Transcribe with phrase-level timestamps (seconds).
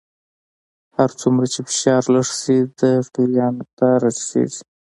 [0.97, 2.81] هر څومره چې فشار لږ شي د
[3.13, 4.61] غلیان نقطه را ټیټیږي.